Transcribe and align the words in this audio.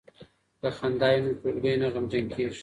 که 0.61 0.67
خندا 0.77 1.07
وي 1.11 1.19
نو 1.23 1.31
ټولګی 1.41 1.73
نه 1.81 1.87
غمجن 1.93 2.25
کیږي. 2.35 2.59